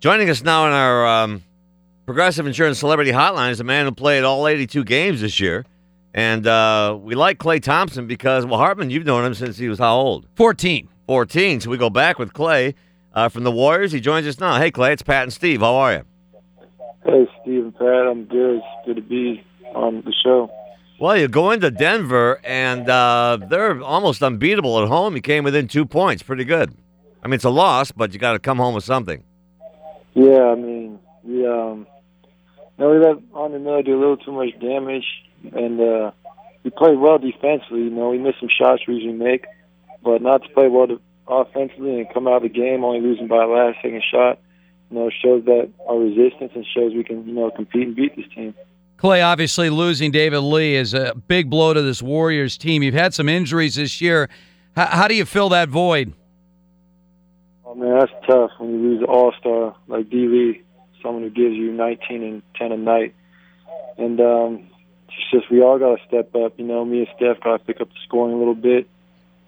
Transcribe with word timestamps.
Joining 0.00 0.30
us 0.30 0.44
now 0.44 0.64
on 0.64 0.72
our 0.72 1.06
um, 1.06 1.42
Progressive 2.06 2.46
Insurance 2.46 2.78
Celebrity 2.78 3.10
Hotline 3.10 3.50
is 3.50 3.58
a 3.58 3.64
man 3.64 3.84
who 3.84 3.90
played 3.90 4.22
all 4.22 4.46
82 4.46 4.84
games 4.84 5.22
this 5.22 5.40
year. 5.40 5.66
And 6.14 6.46
uh, 6.46 6.96
we 7.00 7.16
like 7.16 7.38
Klay 7.40 7.60
Thompson 7.60 8.06
because, 8.06 8.46
well, 8.46 8.58
Hartman, 8.58 8.90
you've 8.90 9.04
known 9.04 9.24
him 9.24 9.34
since 9.34 9.58
he 9.58 9.68
was 9.68 9.80
how 9.80 9.96
old? 9.96 10.28
14. 10.36 10.88
14. 11.08 11.60
So 11.62 11.70
we 11.70 11.78
go 11.78 11.90
back 11.90 12.16
with 12.16 12.32
Klay 12.32 12.74
uh, 13.12 13.28
from 13.28 13.42
the 13.42 13.50
Warriors. 13.50 13.90
He 13.90 13.98
joins 13.98 14.24
us 14.28 14.38
now. 14.38 14.60
Hey, 14.60 14.70
Klay, 14.70 14.92
it's 14.92 15.02
Pat 15.02 15.24
and 15.24 15.32
Steve. 15.32 15.62
How 15.62 15.74
are 15.74 15.92
you? 15.94 16.04
Hey, 17.04 17.26
Steve 17.42 17.64
and 17.64 17.76
Pat. 17.76 18.06
I'm 18.08 18.24
good. 18.26 18.58
It's 18.58 18.86
good 18.86 18.96
to 18.96 19.02
be 19.02 19.44
on 19.74 20.02
the 20.02 20.14
show. 20.24 20.48
Well, 21.00 21.16
you 21.16 21.26
go 21.26 21.50
into 21.50 21.72
Denver, 21.72 22.40
and 22.44 22.88
uh, 22.88 23.38
they're 23.50 23.82
almost 23.82 24.22
unbeatable 24.22 24.80
at 24.80 24.86
home. 24.86 25.16
You 25.16 25.22
came 25.22 25.42
within 25.42 25.66
two 25.66 25.86
points. 25.86 26.22
Pretty 26.22 26.44
good. 26.44 26.72
I 27.20 27.26
mean, 27.26 27.34
it's 27.34 27.44
a 27.44 27.50
loss, 27.50 27.90
but 27.90 28.12
you 28.12 28.20
got 28.20 28.34
to 28.34 28.38
come 28.38 28.58
home 28.58 28.74
with 28.74 28.84
something. 28.84 29.24
Yeah, 30.18 30.50
I 30.50 30.56
mean, 30.56 30.98
we 31.22 31.46
um, 31.46 31.86
no, 32.76 32.90
we 32.90 32.98
let 32.98 33.18
Andre 33.32 33.60
Miller 33.60 33.82
do 33.84 33.96
a 33.96 34.00
little 34.00 34.16
too 34.16 34.32
much 34.32 34.48
damage, 34.58 35.04
and 35.54 35.80
uh, 35.80 36.10
we 36.64 36.70
played 36.70 36.98
well 36.98 37.18
defensively. 37.18 37.84
You 37.84 37.90
know, 37.90 38.10
we 38.10 38.18
missed 38.18 38.40
some 38.40 38.48
shots 38.48 38.82
we 38.88 38.94
usually 38.94 39.12
make, 39.12 39.46
but 40.02 40.20
not 40.20 40.42
to 40.42 40.48
play 40.48 40.66
well 40.66 40.88
offensively 41.28 42.00
and 42.00 42.12
come 42.12 42.26
out 42.26 42.38
of 42.38 42.42
the 42.42 42.48
game 42.48 42.82
only 42.82 43.00
losing 43.00 43.28
by 43.28 43.44
a 43.44 43.46
last 43.46 43.76
second 43.76 44.02
shot. 44.10 44.40
You 44.90 44.98
know, 44.98 45.10
shows 45.22 45.44
that 45.44 45.70
our 45.88 45.96
resistance 45.96 46.50
and 46.56 46.66
shows 46.66 46.94
we 46.94 47.04
can, 47.04 47.24
you 47.24 47.34
know, 47.34 47.52
compete 47.52 47.86
and 47.86 47.94
beat 47.94 48.16
this 48.16 48.26
team. 48.34 48.54
Klay, 48.98 49.24
obviously 49.24 49.70
losing 49.70 50.10
David 50.10 50.40
Lee 50.40 50.74
is 50.74 50.94
a 50.94 51.14
big 51.14 51.48
blow 51.48 51.74
to 51.74 51.82
this 51.82 52.02
Warriors 52.02 52.58
team. 52.58 52.82
You've 52.82 52.94
had 52.94 53.14
some 53.14 53.28
injuries 53.28 53.76
this 53.76 54.00
year. 54.00 54.28
How, 54.74 54.86
how 54.86 55.06
do 55.06 55.14
you 55.14 55.24
fill 55.24 55.50
that 55.50 55.68
void? 55.68 56.12
Oh 57.64 57.76
man, 57.76 58.00
that's 58.00 58.12
tough 58.26 58.47
when 58.58 58.70
you 58.70 58.78
lose 58.78 59.00
an 59.00 59.06
All 59.06 59.32
Star 59.38 59.74
like 59.86 60.10
D 60.10 60.26
Lee, 60.26 60.62
someone 61.02 61.22
who 61.22 61.30
gives 61.30 61.54
you 61.54 61.72
19 61.72 62.22
and 62.22 62.42
10 62.56 62.72
a 62.72 62.76
night. 62.76 63.14
And 63.96 64.20
um, 64.20 64.68
it's 65.08 65.30
just 65.30 65.50
we 65.50 65.62
all 65.62 65.78
got 65.78 65.96
to 65.96 66.06
step 66.06 66.34
up. 66.34 66.58
You 66.58 66.64
know, 66.64 66.84
me 66.84 67.00
and 67.00 67.08
Steph 67.16 67.40
got 67.40 67.58
to 67.58 67.64
pick 67.64 67.80
up 67.80 67.88
the 67.88 67.98
scoring 68.06 68.34
a 68.34 68.38
little 68.38 68.54
bit. 68.54 68.88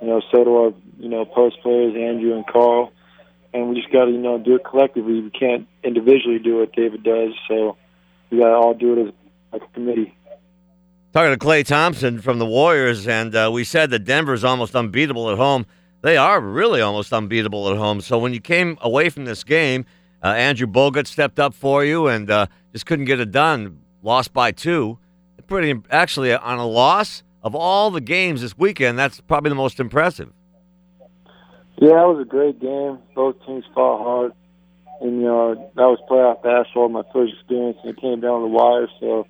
You 0.00 0.08
know, 0.08 0.22
so 0.30 0.44
do 0.44 0.56
our 0.56 0.72
you 0.98 1.08
know 1.08 1.24
post 1.24 1.60
players, 1.62 1.94
Andrew 1.94 2.34
and 2.34 2.46
Carl. 2.46 2.92
And 3.52 3.68
we 3.68 3.74
just 3.74 3.92
got 3.92 4.04
to 4.04 4.10
you 4.10 4.18
know 4.18 4.38
do 4.38 4.56
it 4.56 4.64
collectively. 4.64 5.20
We 5.20 5.30
can't 5.30 5.66
individually 5.82 6.38
do 6.38 6.58
what 6.58 6.72
David 6.72 7.02
does, 7.02 7.32
so 7.48 7.76
we 8.30 8.38
got 8.38 8.48
to 8.48 8.54
all 8.54 8.74
do 8.74 8.94
it 8.94 9.08
as 9.08 9.14
like 9.52 9.62
a 9.62 9.72
committee. 9.74 10.14
Talking 11.12 11.36
to 11.36 11.44
Klay 11.44 11.66
Thompson 11.66 12.20
from 12.20 12.38
the 12.38 12.46
Warriors, 12.46 13.08
and 13.08 13.34
uh, 13.34 13.50
we 13.52 13.64
said 13.64 13.90
that 13.90 14.04
Denver's 14.04 14.44
almost 14.44 14.76
unbeatable 14.76 15.28
at 15.30 15.36
home. 15.36 15.66
They 16.02 16.16
are 16.16 16.40
really 16.40 16.80
almost 16.80 17.12
unbeatable 17.12 17.70
at 17.70 17.76
home. 17.76 18.00
So 18.00 18.18
when 18.18 18.32
you 18.32 18.40
came 18.40 18.78
away 18.80 19.10
from 19.10 19.26
this 19.26 19.44
game, 19.44 19.84
uh, 20.22 20.28
Andrew 20.28 20.66
Bogut 20.66 21.06
stepped 21.06 21.38
up 21.38 21.54
for 21.54 21.84
you 21.84 22.06
and 22.06 22.30
uh, 22.30 22.46
just 22.72 22.86
couldn't 22.86 23.04
get 23.04 23.20
it 23.20 23.30
done. 23.30 23.80
Lost 24.02 24.32
by 24.32 24.52
two. 24.52 24.98
Pretty 25.46 25.74
actually 25.90 26.32
on 26.32 26.58
a 26.58 26.66
loss 26.66 27.24
of 27.42 27.56
all 27.56 27.90
the 27.90 28.00
games 28.00 28.40
this 28.40 28.56
weekend. 28.56 28.96
That's 28.96 29.20
probably 29.20 29.48
the 29.48 29.56
most 29.56 29.80
impressive. 29.80 30.32
Yeah, 31.76 32.04
it 32.04 32.14
was 32.14 32.20
a 32.22 32.28
great 32.28 32.60
game. 32.60 32.98
Both 33.16 33.44
teams 33.44 33.64
fought 33.74 34.02
hard, 34.02 34.32
and 35.00 35.16
you 35.16 35.26
know 35.26 35.54
that 35.74 35.82
was 35.82 35.98
playoff 36.08 36.42
basketball, 36.44 36.88
my 36.90 37.02
first 37.12 37.32
experience, 37.34 37.78
and 37.82 37.90
it 37.90 38.00
came 38.00 38.20
down 38.20 38.42
to 38.42 38.48
the 38.48 38.54
wire. 38.54 38.86
So 39.00 39.26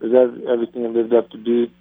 it 0.00 0.06
was 0.06 0.40
everything 0.50 0.86
it 0.86 0.92
lived 0.92 1.14
up 1.14 1.30
to 1.30 1.38
be. 1.38 1.72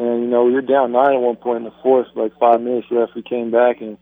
And 0.00 0.22
you 0.22 0.28
know 0.28 0.44
we 0.44 0.52
were 0.52 0.62
down 0.62 0.92
nine 0.92 1.12
at 1.12 1.20
one 1.20 1.36
point 1.36 1.58
in 1.58 1.64
the 1.64 1.74
fourth, 1.82 2.06
like 2.14 2.32
five 2.38 2.62
minutes 2.62 2.86
left. 2.90 3.14
We 3.14 3.20
came 3.20 3.50
back 3.50 3.82
and 3.82 3.98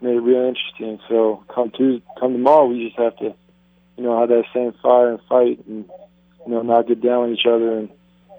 made 0.00 0.14
it 0.14 0.20
real 0.20 0.46
interesting. 0.46 1.00
So 1.08 1.42
come 1.52 1.72
Tuesday, 1.72 2.04
come 2.20 2.34
tomorrow, 2.34 2.66
we 2.66 2.86
just 2.86 2.96
have 2.96 3.16
to, 3.16 3.34
you 3.96 4.04
know, 4.04 4.20
have 4.20 4.28
that 4.28 4.44
same 4.54 4.72
fire 4.80 5.10
and 5.10 5.20
fight, 5.28 5.58
and 5.66 5.84
you 6.46 6.52
know, 6.52 6.62
not 6.62 6.86
get 6.86 7.02
down 7.02 7.24
on 7.24 7.32
each 7.32 7.44
other, 7.44 7.76
and 7.76 7.88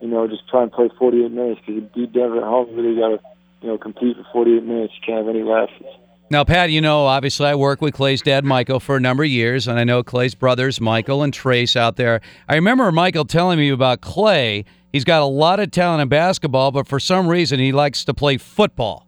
you 0.02 0.08
know, 0.08 0.30
just 0.30 0.48
try 0.48 0.64
and 0.64 0.72
play 0.72 0.90
48 0.98 1.30
minutes 1.30 1.60
because 1.60 1.76
you 1.76 1.82
beat 1.94 2.14
Denver 2.14 2.38
at 2.38 2.44
home. 2.44 2.70
You 2.70 2.82
really 2.82 2.96
got 2.96 3.10
to, 3.10 3.20
you 3.62 3.68
know, 3.68 3.78
compete 3.78 4.16
for 4.16 4.26
48 4.32 4.64
minutes. 4.64 4.94
You 4.96 5.06
can't 5.06 5.28
have 5.28 5.36
any 5.36 5.44
lapses. 5.44 5.86
Now, 6.34 6.44
Pat, 6.44 6.72
you 6.72 6.82
know, 6.82 7.06
obviously 7.06 7.46
I 7.46 7.54
work 7.54 7.80
with 7.80 7.94
Klay's 7.94 8.24
dad, 8.24 8.44
Mychal, 8.44 8.82
for 8.82 8.96
a 8.96 9.00
number 9.00 9.24
of 9.24 9.30
years, 9.30 9.68
and 9.68 9.78
I 9.78 9.84
know 9.84 10.02
Klay's 10.02 10.34
brothers, 10.34 10.80
Mychel 10.80 11.24
and 11.24 11.32
Trayce, 11.32 11.76
out 11.76 11.96
there. 11.96 12.22
I 12.50 12.56
remember 12.56 12.92
Mychal 12.92 13.30
telling 13.30 13.60
me 13.60 13.70
about 13.70 14.02
Klay. 14.02 14.66
He's 14.92 15.04
got 15.04 15.22
a 15.22 15.26
lot 15.26 15.60
of 15.60 15.70
talent 15.70 16.02
in 16.02 16.10
basketball, 16.10 16.72
but 16.72 16.88
for 16.88 17.00
some 17.00 17.28
reason 17.28 17.60
he 17.60 17.72
likes 17.72 18.04
to 18.06 18.16
play 18.16 18.38
football. 18.38 19.06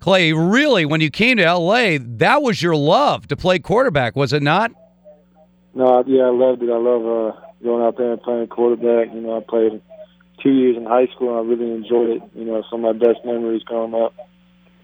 Klay, 0.00 0.32
really, 0.34 0.86
when 0.86 1.02
you 1.02 1.10
came 1.10 1.36
to 1.36 1.44
LA, 1.44 1.98
that 2.00 2.40
was 2.40 2.62
your 2.62 2.74
love 2.74 3.28
to 3.28 3.36
play 3.36 3.58
quarterback, 3.58 4.16
was 4.16 4.32
it 4.32 4.42
not? 4.42 4.72
No, 5.74 6.02
yeah, 6.06 6.22
I 6.22 6.30
loved 6.30 6.62
it. 6.62 6.70
I 6.70 6.78
love 6.78 7.02
uh, 7.02 7.38
going 7.62 7.84
out 7.84 7.98
there 7.98 8.12
and 8.12 8.22
playing 8.22 8.46
quarterback. 8.46 9.12
You 9.12 9.20
know, 9.20 9.36
I 9.36 9.40
played 9.46 9.82
two 10.42 10.52
years 10.52 10.78
in 10.78 10.86
high 10.86 11.08
school, 11.14 11.38
and 11.38 11.46
I 11.46 11.52
really 11.52 11.70
enjoyed 11.70 12.08
it. 12.08 12.22
You 12.34 12.46
know, 12.46 12.62
some 12.70 12.86
of 12.86 12.96
my 12.96 13.06
best 13.06 13.22
memories 13.26 13.62
growing 13.64 13.92
up. 13.92 14.14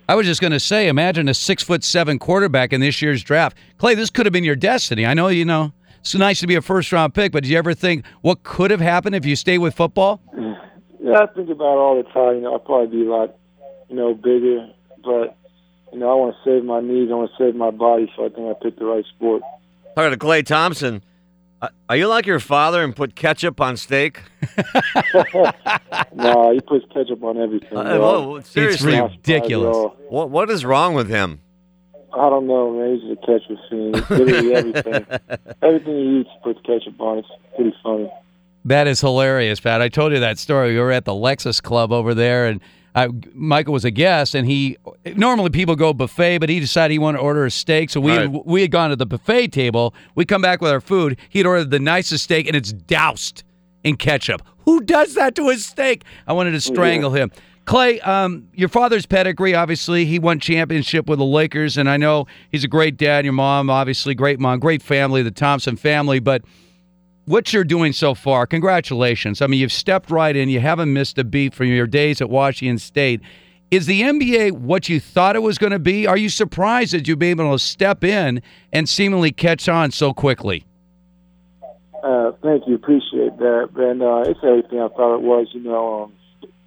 I 0.09 0.15
was 0.15 0.27
just 0.27 0.41
going 0.41 0.53
to 0.53 0.61
say, 0.61 0.89
imagine 0.89 1.29
a 1.29 1.35
six 1.35 1.63
foot 1.63 1.83
seven 1.83 2.19
quarterback 2.19 2.73
in 2.73 2.81
this 2.81 3.01
year's 3.01 3.23
draft. 3.23 3.57
Klay, 3.79 3.97
this 3.97 4.11
could 4.11 4.27
have 4.27 4.33
been 4.33 4.45
your 4.45 4.57
destiny. 4.57 5.07
I 5.07 5.15
know 5.15 5.29
you 5.29 5.45
know 5.45 5.73
it's 6.01 6.15
nice 6.15 6.41
to 6.41 6.47
be 6.47 6.55
a 6.55 6.63
first 6.63 6.93
round 6.93 7.15
pick, 7.15 7.33
but 7.33 7.45
did 7.45 7.51
you 7.51 7.57
ever 7.57 7.73
think 7.73 8.05
what 8.21 8.43
could 8.43 8.71
have 8.71 8.81
happened 8.81 9.15
if 9.15 9.25
you 9.25 9.37
stayed 9.37 9.59
with 9.59 9.75
football? 9.75 10.21
Yeah, 11.01 11.21
I 11.21 11.27
think 11.27 11.49
about 11.49 11.75
it 11.75 11.79
all 11.79 11.97
the 11.97 12.09
time. 12.11 12.37
You 12.37 12.41
know, 12.43 12.55
I'd 12.55 12.65
probably 12.65 12.99
be 12.99 13.07
a 13.07 13.11
lot, 13.11 13.35
you 13.89 13.97
know, 13.97 14.15
bigger, 14.15 14.69
but 15.03 15.37
you 15.93 15.99
know, 15.99 16.11
I 16.11 16.15
want 16.15 16.37
to 16.37 16.51
save 16.51 16.65
my 16.65 16.81
knees. 16.81 17.09
I 17.11 17.15
want 17.15 17.31
to 17.31 17.43
save 17.43 17.55
my 17.55 17.71
body, 17.71 18.13
so 18.15 18.27
I 18.27 18.29
think 18.29 18.49
I 18.49 18.63
picked 18.63 18.79
the 18.79 18.85
right 18.85 19.05
sport. 19.07 19.43
Talking 19.95 20.11
to 20.11 20.19
Klay 20.19 20.45
Thompson. 20.45 21.03
Uh, 21.63 21.69
are 21.89 21.97
you 21.97 22.09
like 22.09 22.27
your 22.27 22.41
father 22.41 22.83
and 22.83 22.95
put 22.95 23.15
ketchup 23.15 23.61
on 23.61 23.77
steak? 23.77 24.21
no, 26.15 26.53
he 26.53 26.61
puts 26.61 26.85
ketchup 26.93 27.23
on 27.23 27.39
everything. 27.39 27.77
Uh, 27.77 27.99
well, 27.99 28.43
seriously, 28.43 28.97
it's 28.97 29.13
ridiculous. 29.17 29.93
What 30.09 30.31
what 30.31 30.51
is 30.51 30.65
wrong 30.65 30.95
with 30.95 31.09
him? 31.09 31.41
I 32.13 32.29
don't 32.29 32.47
know, 32.47 32.71
man. 32.71 33.01
He's 33.01 33.11
a 33.11 33.17
ketchup 33.17 33.59
fiend. 33.69 33.97
It's 33.97 34.11
literally 34.11 34.55
everything. 34.55 35.07
everything 35.63 35.97
he 35.97 36.21
eats 36.21 36.31
puts 36.43 36.61
ketchup 36.61 37.01
on. 37.01 37.19
It's 37.19 37.29
pretty 37.57 37.75
funny. 37.83 38.11
That 38.67 38.87
is 38.87 39.01
hilarious, 39.01 39.61
Pat. 39.61 39.83
I 39.83 39.89
told 39.89 40.13
you 40.13 40.21
that 40.21 40.39
story. 40.39 40.75
We 40.75 40.81
were 40.81 40.93
at 40.93 41.05
the 41.05 41.13
Lexus 41.13 41.63
Club 41.63 41.93
over 41.93 42.15
there, 42.15 42.47
and 42.47 42.61
I, 42.97 43.09
Mychal 43.09 43.69
was 43.69 43.85
a 43.85 43.91
guest, 43.91 44.35
and 44.37 44.47
he 44.47 44.77
normally 45.17 45.51
people 45.51 45.75
go 45.75 45.93
buffet, 45.93 46.39
but 46.39 46.49
he 46.49 46.61
decided 46.61 46.93
he 46.93 46.99
wanted 46.99 47.19
to 47.19 47.25
order 47.25 47.45
a 47.45 47.51
steak. 47.51 47.91
So 47.91 48.01
we 48.01 48.13
Right. 48.13 48.21
had, 48.31 48.33
we 48.45 48.61
had 48.63 48.71
gone 48.71 48.91
to 48.91 48.97
the 48.97 49.07
buffet 49.07 49.49
table. 49.49 49.95
We 50.15 50.25
come 50.25 50.41
back 50.43 50.61
with 50.61 50.71
our 50.71 50.81
food. 50.81 51.19
He'd 51.29 51.45
ordered 51.47 51.71
the 51.71 51.81
nicest 51.81 52.25
steak, 52.25 52.47
and 52.47 52.55
it's 52.55 52.73
doused 52.73 53.43
in 53.83 53.97
ketchup. 53.97 54.43
Who 54.65 54.81
does 54.81 55.15
that 55.15 55.35
to 55.35 55.49
his 55.49 55.67
steak? 55.67 56.05
I 56.27 56.33
wanted 56.33 56.53
to 56.53 56.61
strangle 56.61 57.11
him. 57.11 57.31
Klay, 57.67 58.07
um, 58.07 58.47
your 58.55 58.69
father's 58.69 59.07
pedigree, 59.07 59.55
obviously, 59.55 60.05
he 60.05 60.19
won 60.19 60.39
championship 60.39 61.09
with 61.09 61.19
the 61.19 61.25
Lakers, 61.25 61.77
and 61.79 61.89
I 61.89 61.97
know 61.97 62.27
he's 62.51 62.63
a 62.63 62.69
great 62.69 62.97
dad. 62.97 63.25
Your 63.25 63.33
mom, 63.33 63.71
obviously, 63.71 64.15
great 64.15 64.39
mom, 64.39 64.61
great 64.61 64.83
family, 64.83 65.23
the 65.23 65.31
Thompson 65.31 65.77
family. 65.77 66.21
But 66.21 66.43
what 67.27 67.53
you're 67.53 67.65
doing 67.65 67.93
so 67.93 68.15
far, 68.15 68.47
congratulations. 68.47 69.41
I 69.41 69.47
mean, 69.47 69.61
you've 69.61 69.73
stepped 69.73 70.11
right 70.11 70.35
in. 70.35 70.49
You 70.49 70.61
haven't 70.61 70.93
missed 70.93 71.19
a 71.19 71.25
beat 71.25 71.55
from 71.55 71.67
your 71.67 71.87
days 71.87 72.21
at 72.21 72.29
Washington 72.29 72.79
State. 72.79 73.21
Is 73.71 73.87
the 73.87 74.03
NBA 74.03 74.53
what 74.53 74.89
you 74.89 75.01
thought 75.01 75.35
it 75.35 75.43
was 75.43 75.59
going 75.59 75.73
to 75.73 75.79
be? 75.79 76.07
Are 76.07 76.17
you 76.17 76.29
surprised 76.29 76.93
that 76.93 77.09
you've 77.09 77.19
been 77.19 77.41
able 77.41 77.53
to 77.53 77.59
step 77.59 78.05
in 78.05 78.43
and 78.73 78.89
seemingly 78.89 79.33
catch 79.33 79.69
on 79.69 79.91
so 79.91 80.13
quickly? 80.13 80.65
Uh, 82.03 82.33
thank 82.43 82.69
you. 82.69 82.75
Appreciate 82.75 83.37
that. 83.39 83.71
And 83.77 84.03
uh, 84.03 84.31
it's 84.31 84.41
everything 84.43 84.81
I 84.81 84.89
thought 84.89 85.17
it 85.17 85.23
was. 85.23 85.49
You 85.53 85.63
know, 85.63 86.13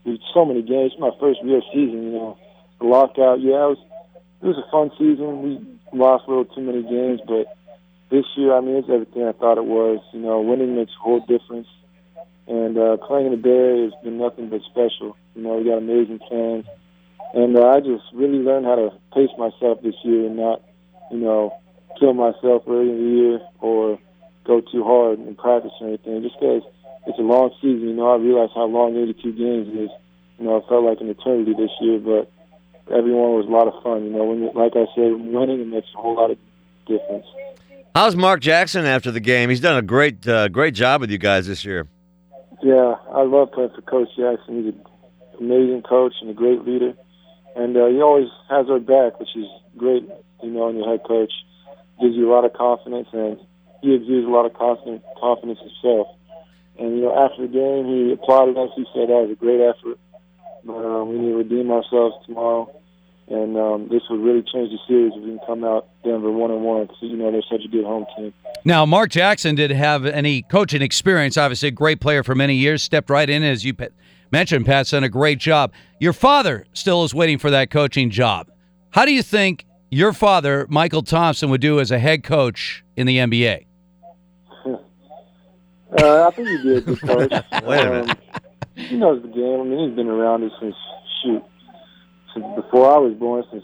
um, 0.06 0.16
so 0.34 0.44
many 0.44 0.64
games. 0.64 0.94
My 1.00 1.12
first 1.20 1.40
real 1.44 1.62
season. 1.72 2.04
You 2.04 2.12
know, 2.12 2.38
the 2.80 2.88
lockout. 2.88 3.42
Yeah, 3.42 3.66
it 3.66 3.70
was. 3.70 3.78
It 4.42 4.46
was 4.46 4.58
a 4.58 4.70
fun 4.72 4.92
season. 4.98 5.42
We 5.42 5.98
lost 5.98 6.26
a 6.28 6.30
little 6.30 6.46
too 6.46 6.62
many 6.62 6.84
games, 6.84 7.22
but 7.26 7.57
this 8.10 8.26
year, 8.36 8.56
I 8.56 8.62
mean, 8.62 8.78
it's 8.78 8.90
everything 8.90 9.24
I 9.24 9.34
thought 9.34 9.58
it 9.58 9.66
was. 9.66 10.00
You 10.14 10.22
know, 10.22 10.42
winning 10.42 10.76
makes 10.76 10.92
a 10.92 11.04
whole 11.04 11.20
difference. 11.20 11.68
And 12.48 12.78
uh, 12.78 12.98
playing 12.98 13.28
in 13.28 13.32
the 13.34 13.38
Bay 13.38 13.84
has 13.84 13.94
been 14.04 14.18
nothing 14.18 14.50
but 14.50 14.62
special. 14.72 15.18
You 15.36 15.44
know, 15.44 15.56
we 15.56 15.66
got 15.66 15.78
amazing 15.78 16.20
fans. 16.30 16.66
And 17.34 17.58
uh, 17.58 17.68
I 17.68 17.80
just 17.82 18.04
really 18.14 18.40
learned 18.40 18.66
how 18.66 18.76
to 18.76 18.90
pace 19.14 19.32
myself 19.38 19.82
this 19.84 19.96
year 20.04 20.28
and 20.28 20.38
not, 20.38 20.62
you 21.12 21.20
know, 21.20 21.54
kill 22.00 22.14
myself 22.14 22.64
early 22.68 22.90
in 22.90 22.98
the 22.98 23.12
year 23.20 23.40
or 23.60 24.00
go 24.46 24.62
too 24.62 24.84
hard 24.84 25.20
in 25.20 25.36
practice 25.36 25.76
or 25.82 25.88
anything. 25.90 26.24
Just 26.24 26.40
because 26.40 26.64
it's 27.06 27.20
a 27.20 27.28
long 27.28 27.52
season, 27.60 27.90
you 27.90 27.94
know, 27.94 28.12
I 28.12 28.16
realized 28.16 28.54
how 28.56 28.66
long 28.66 28.96
82 28.96 29.32
games 29.34 29.68
is. 29.68 29.92
You 30.40 30.46
know, 30.46 30.58
it 30.58 30.66
felt 30.70 30.86
like 30.86 31.02
an 31.02 31.10
eternity 31.10 31.54
this 31.58 31.72
year, 31.82 32.00
but 32.00 32.32
everyone 32.94 33.36
was 33.36 33.48
a 33.48 33.52
lot 33.52 33.68
of 33.68 33.82
fun. 33.84 34.06
You 34.06 34.12
know, 34.12 34.24
when, 34.24 34.46
like 34.54 34.78
I 34.78 34.86
said, 34.96 35.12
winning 35.12 35.70
makes 35.70 35.88
a 35.96 35.98
whole 35.98 36.16
lot 36.16 36.32
of 36.32 36.38
difference. 36.86 37.26
How's 37.98 38.16
Mark 38.16 38.42
Jackson 38.42 38.86
after 38.86 39.10
the 39.10 39.20
game? 39.20 39.50
He's 39.50 39.60
done 39.60 39.76
a 39.76 39.82
great 39.82 40.28
uh, 40.28 40.50
great 40.50 40.76
job 40.76 41.02
with 41.02 41.10
you 41.10 41.18
guys 41.18 41.48
this 41.48 41.66
year. 41.66 41.88
Yeah, 42.62 42.94
I 43.12 43.24
love 43.24 43.52
playing 43.54 43.72
for 43.74 43.82
Coach 43.82 44.10
Jackson. 44.16 44.64
He's 44.64 44.74
an 44.76 44.86
amazing 45.40 45.82
coach 45.82 46.14
and 46.22 46.30
a 46.30 46.34
great 46.36 46.64
leader, 46.64 46.94
and 47.56 47.76
uh, 47.76 47.88
he 47.88 48.00
always 48.00 48.30
has 48.52 48.70
our 48.70 48.78
back, 48.78 49.20
which 49.20 49.36
is 49.36 49.48
great. 49.78 50.08
You 50.44 50.52
know, 50.52 50.68
and 50.68 50.78
your 50.78 50.88
head 50.88 51.08
coach 51.08 51.34
gives 52.00 52.14
you 52.14 52.30
a 52.30 52.32
lot 52.32 52.46
of 52.46 52.54
confidence, 52.54 53.08
and 53.14 53.40
he 53.82 53.96
exudes 53.96 54.28
a 54.28 54.30
lot 54.30 54.46
of 54.46 54.54
confidence, 54.54 55.02
himself. 55.58 56.08
And 56.78 56.98
you 56.98 57.02
know, 57.02 57.18
after 57.18 57.48
the 57.48 57.52
game, 57.52 57.88
he 57.88 58.14
applauded 58.14 58.60
us. 58.60 58.70
He 58.76 58.86
said 58.94 59.10
that 59.10 59.26
was 59.26 59.32
a 59.32 59.42
great 59.42 59.60
effort, 59.60 59.98
but 60.64 60.86
um, 60.86 61.10
we 61.10 61.18
need 61.18 61.32
to 61.32 61.38
redeem 61.38 61.72
ourselves 61.72 62.14
tomorrow. 62.28 62.77
And 63.30 63.58
um, 63.58 63.90
this 63.90 64.04
would 64.10 64.22
really 64.22 64.42
change 64.42 64.72
the 64.72 64.78
series 64.88 65.12
if 65.14 65.22
we 65.22 65.32
can 65.32 65.40
come 65.46 65.66
out 65.66 65.90
Denver 66.04 66.32
one 66.32 66.50
and 66.50 66.64
one 66.64 66.84
because 66.84 66.98
you 67.02 67.18
know 67.18 67.30
they're 67.30 67.42
such 67.52 67.66
a 67.66 67.68
good 67.68 67.84
home 67.84 68.06
team. 68.16 68.34
Now, 68.64 68.86
Mark 68.86 69.10
Jackson 69.10 69.54
did 69.56 69.70
have 69.72 70.06
any 70.06 70.44
coaching 70.44 70.82
experience. 70.82 71.36
Obviously, 71.36 71.68
a 71.68 71.72
great 71.72 72.00
player 72.00 72.24
for 72.24 72.36
many 72.36 72.56
years. 72.56 72.82
Stepped 72.84 73.10
right 73.10 73.30
in 73.30 73.44
as 73.44 73.66
you 73.66 73.76
mentioned. 74.32 74.66
Pat's 74.66 74.92
done 74.92 75.04
a 75.04 75.10
great 75.10 75.40
job. 75.40 75.74
Your 76.00 76.14
father 76.14 76.66
still 76.72 77.04
is 77.04 77.14
waiting 77.14 77.38
for 77.38 77.52
that 77.52 77.70
coaching 77.70 78.10
job. 78.10 78.50
How 78.92 79.04
do 79.04 79.12
you 79.12 79.24
think 79.24 79.66
your 79.92 80.14
father, 80.14 80.66
Mychal 80.68 81.06
Thompson, 81.06 81.50
would 81.50 81.62
do 81.62 81.82
as 81.82 81.92
a 81.92 82.00
head 82.00 82.24
coach 82.24 82.86
in 82.96 83.08
the 83.08 83.18
NBA? 83.18 83.66
Uh, 85.90 86.28
I 86.28 86.36
think 86.36 86.50
he'd 86.50 86.64
be 86.64 86.76
a 86.76 86.82
good 86.82 87.00
coach. 87.00 87.32
Wait 87.64 87.80
a 87.80 87.90
minute. 87.90 88.10
Um, 88.10 88.18
he 88.76 88.98
knows 88.98 89.22
the 89.22 89.30
game. 89.30 89.62
I 89.62 89.64
mean, 89.64 89.88
he's 89.88 89.96
been 89.96 90.10
around 90.10 90.44
it 90.44 90.52
since 90.60 90.76
shoot 91.24 91.42
since 92.42 92.56
before 92.56 92.92
I 92.92 92.98
was 92.98 93.14
born, 93.14 93.44
since 93.52 93.64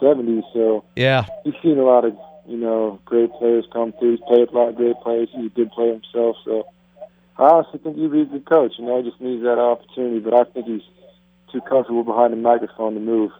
'70s. 0.00 0.42
So 0.52 0.84
Yeah. 0.96 1.24
he's 1.44 1.54
seen 1.62 1.78
a 1.78 1.84
lot 1.84 2.04
of 2.04 2.14
you 2.46 2.56
know 2.56 2.98
great 3.04 3.32
players 3.34 3.64
come 3.72 3.92
through. 3.98 4.12
He's 4.12 4.20
played 4.28 4.48
a 4.48 4.52
lot 4.52 4.68
of 4.68 4.76
great 4.76 4.96
players. 5.02 5.28
He's 5.32 5.46
a 5.46 5.54
good 5.54 5.70
player 5.72 5.92
himself. 5.92 6.36
So 6.44 6.66
I 7.38 7.44
honestly 7.50 7.80
think 7.82 7.96
he'd 7.96 8.12
be 8.12 8.22
a 8.22 8.24
good 8.24 8.44
coach. 8.46 8.72
You 8.78 8.84
know, 8.86 9.02
he 9.02 9.08
just 9.08 9.20
needs 9.20 9.42
that 9.42 9.58
opportunity. 9.58 10.18
But 10.20 10.34
I 10.34 10.44
think 10.44 10.66
he's 10.66 10.82
too 11.52 11.60
comfortable 11.62 12.04
behind 12.04 12.32
the 12.32 12.36
microphone 12.36 12.94
to 12.94 13.00
move. 13.00 13.30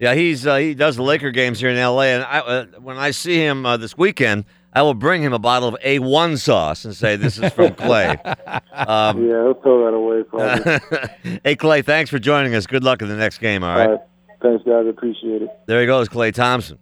Yeah, 0.00 0.14
he's 0.14 0.46
uh, 0.46 0.56
he 0.56 0.74
does 0.74 0.96
the 0.96 1.02
Laker 1.02 1.30
games 1.30 1.58
here 1.60 1.70
in 1.70 1.76
L.A. 1.76 2.06
And 2.14 2.24
I, 2.24 2.38
uh, 2.40 2.64
when 2.80 2.98
I 2.98 3.12
see 3.12 3.36
him 3.38 3.64
uh, 3.64 3.76
this 3.78 3.96
weekend, 3.96 4.44
I 4.76 4.82
will 4.82 4.92
bring 4.92 5.22
him 5.22 5.32
a 5.32 5.38
bottle 5.38 5.68
of 5.70 5.76
A1 5.82 6.38
sauce 6.38 6.84
and 6.84 6.94
say 6.94 7.16
this 7.16 7.38
is 7.38 7.50
from 7.54 7.70
Klay. 7.70 8.20
Um, 8.76 9.24
Yeah, 9.26 9.42
he'll 9.42 9.54
throw 9.54 9.86
that 9.86 9.94
away 9.96 10.22
probably. 10.22 11.40
hey, 11.44 11.56
Klay, 11.56 11.82
thanks 11.82 12.10
for 12.10 12.18
joining 12.18 12.54
us. 12.54 12.66
Good 12.66 12.84
luck 12.84 13.00
in 13.00 13.08
the 13.08 13.16
next 13.16 13.38
game. 13.38 13.64
All 13.64 13.74
right. 13.74 13.86
All 13.86 13.92
right. 13.92 14.00
Thanks, 14.42 14.62
guys. 14.64 14.86
Appreciate 14.86 15.40
it. 15.40 15.48
There 15.64 15.80
he 15.80 15.86
goes, 15.86 16.10
Klay 16.10 16.30
Thompson. 16.34 16.78